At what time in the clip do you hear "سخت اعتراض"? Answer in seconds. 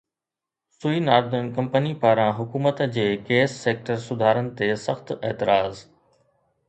4.89-5.85